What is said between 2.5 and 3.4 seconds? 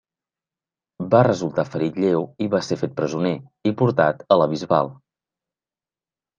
va ser fet presoner,